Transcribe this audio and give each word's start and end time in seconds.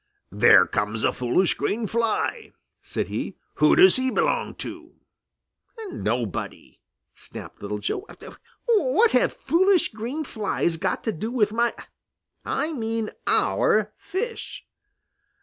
"There 0.31 0.65
comes 0.65 1.03
a 1.03 1.13
foolish 1.13 1.53
green 1.53 1.85
fly," 1.85 2.53
said 2.81 3.05
he. 3.09 3.37
"Who 3.57 3.75
does 3.75 3.97
he 3.97 4.09
belong 4.09 4.55
to?" 4.55 4.95
"Nobody!" 5.91 6.79
snapped 7.13 7.61
Little 7.61 7.77
Joe. 7.77 8.07
"What 8.65 9.11
have 9.11 9.31
foolish 9.31 9.89
green 9.91 10.23
flies 10.23 10.77
got 10.77 11.03
to 11.03 11.11
do 11.11 11.29
with 11.31 11.51
my 11.51 11.75
I 12.43 12.73
mean 12.73 13.11
our 13.27 13.93
fish?" 13.95 14.65